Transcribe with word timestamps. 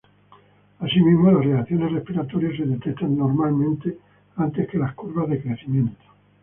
Asimismo, 0.79 1.29
las 1.31 1.45
reacciones 1.45 1.91
respiratorias 1.91 2.53
se 2.57 2.65
detectan 2.65 3.15
normalmente 3.15 3.99
antes 4.35 4.67
que 4.67 4.79
las 4.79 4.95
curvas 4.95 5.29
de 5.29 5.39
crecimiento. 5.43 6.01